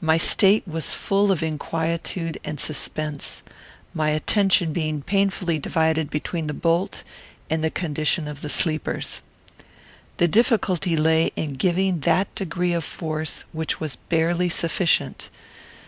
My 0.00 0.18
state 0.18 0.68
was 0.68 0.94
full 0.94 1.32
of 1.32 1.42
inquietude 1.42 2.38
and 2.44 2.60
suspense; 2.60 3.42
my 3.92 4.10
attention 4.10 4.72
being 4.72 5.02
painfully 5.02 5.58
divided 5.58 6.10
between 6.10 6.46
the 6.46 6.54
bolt 6.54 7.02
and 7.50 7.64
the 7.64 7.72
condition 7.72 8.28
of 8.28 8.40
the 8.40 8.48
sleepers. 8.48 9.20
The 10.18 10.28
difficulty 10.28 10.96
lay 10.96 11.32
in 11.34 11.54
giving 11.54 11.98
that 12.06 12.32
degree 12.36 12.72
of 12.72 12.84
force 12.84 13.42
which 13.50 13.80
was 13.80 13.96
barely 13.96 14.48
sufficient. 14.48 15.28